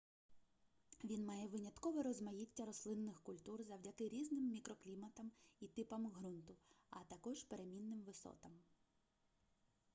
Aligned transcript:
він 1.03 1.25
має 1.25 1.47
виняткове 1.47 2.03
розмаїття 2.03 2.65
рослинних 2.65 3.19
культур 3.21 3.63
завдяки 3.63 4.09
різним 4.09 4.49
мікрокліматам 4.51 5.31
і 5.59 5.67
типам 5.67 6.11
ґрунту 6.11 6.55
а 6.89 6.99
також 7.03 7.43
перемінним 7.43 8.01
висотам 8.03 8.51